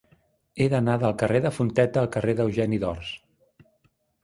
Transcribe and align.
He 0.55 0.65
d'anar 0.73 0.95
del 1.03 1.13
carrer 1.23 1.41
de 1.43 1.51
Fonteta 1.59 2.03
al 2.03 2.11
carrer 2.17 2.37
d'Eugeni 2.41 2.83
d'Ors. 2.87 3.15